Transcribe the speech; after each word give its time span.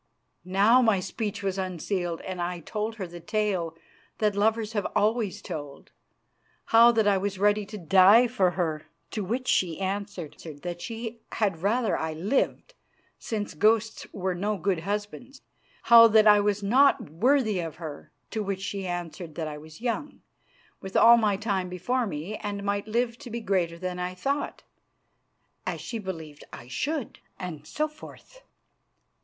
Now 0.45 0.81
my 0.81 0.99
speech 0.99 1.43
was 1.43 1.59
unsealed, 1.59 2.21
and 2.21 2.41
I 2.41 2.59
told 2.61 2.95
her 2.95 3.05
the 3.05 3.19
tale 3.19 3.75
that 4.17 4.35
lovers 4.35 4.73
have 4.73 4.87
always 4.95 5.43
told. 5.43 5.91
How 6.73 6.91
that 6.93 7.07
I 7.07 7.19
was 7.19 7.37
ready 7.37 7.67
to 7.67 7.77
die 7.77 8.25
for 8.25 8.49
her 8.57 8.87
(to 9.11 9.23
which 9.23 9.47
she 9.47 9.79
answered 9.79 10.33
that 10.63 10.81
she 10.81 11.19
had 11.33 11.61
rather 11.61 11.89
that 11.89 12.01
I 12.01 12.13
lived, 12.13 12.73
since 13.19 13.53
ghosts 13.53 14.07
were 14.11 14.33
no 14.33 14.57
good 14.57 14.79
husbands); 14.79 15.43
how 15.83 16.07
that 16.07 16.25
I 16.25 16.39
was 16.39 16.63
not 16.63 17.11
worthy 17.11 17.59
of 17.59 17.75
her 17.75 18.09
(to 18.31 18.41
which 18.41 18.61
she 18.63 18.87
answered 18.87 19.35
that 19.35 19.47
I 19.47 19.59
was 19.59 19.81
young, 19.81 20.23
with 20.81 20.97
all 20.97 21.17
my 21.17 21.37
time 21.37 21.69
before 21.69 22.07
me, 22.07 22.37
and 22.37 22.63
might 22.63 22.87
live 22.87 23.19
to 23.19 23.29
be 23.29 23.39
greater 23.39 23.77
than 23.77 23.99
I 23.99 24.15
thought, 24.15 24.63
as 25.67 25.79
she 25.79 25.99
believed 25.99 26.43
I 26.51 26.67
should); 26.67 27.19
and 27.37 27.67
so 27.67 27.87
forth. 27.87 28.41